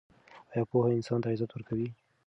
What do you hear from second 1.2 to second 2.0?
ته عزت ورکوي؟